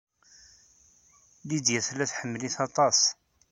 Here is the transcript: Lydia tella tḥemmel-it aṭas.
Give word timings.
Lydia 1.47 1.79
tella 1.87 2.05
tḥemmel-it 2.11 2.55
aṭas. 2.67 2.99